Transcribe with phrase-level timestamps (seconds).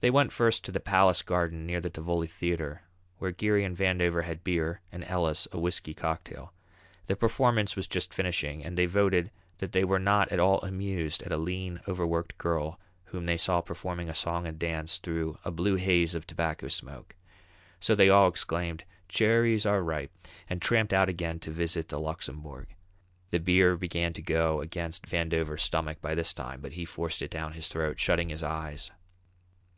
[0.00, 2.82] They went first to the Palace Garden near the Tivoli Theatre,
[3.16, 6.52] where Geary and Vandover had beer and Ellis a whisky cocktail.
[7.08, 11.24] The performance was just finishing, and they voted that they were not at all amused
[11.24, 15.50] at a lean, overworked girl whom they saw performing a song and dance through a
[15.50, 17.16] blue haze of tobacco smoke;
[17.80, 20.12] so they all exclaimed, "Cherries are ripe!"
[20.48, 22.68] and tramped out again to visit the Luxembourg.
[23.30, 27.32] The beer began to go against Vandover's stomach by this time, but he forced it
[27.32, 28.92] down his throat, shutting his eyes.